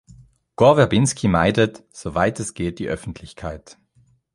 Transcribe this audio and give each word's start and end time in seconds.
Gore 0.55 0.77
Verbinski 0.77 1.27
meidet, 1.27 1.83
soweit 1.91 2.39
es 2.39 2.55
geht, 2.55 2.79
die 2.79 2.87
Öffentlichkeit. 2.87 3.77